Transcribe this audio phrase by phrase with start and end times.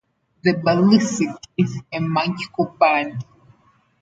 [0.43, 3.23] The Balasik is a magical bird.